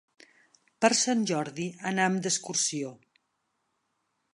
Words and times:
Per 0.85 0.91
Sant 1.01 1.21
Jordi 1.33 1.67
anam 1.93 2.19
d'excursió. 2.25 2.95